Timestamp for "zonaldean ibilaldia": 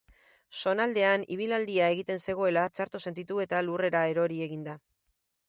0.61-1.89